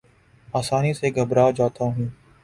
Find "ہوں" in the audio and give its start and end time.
1.85-2.07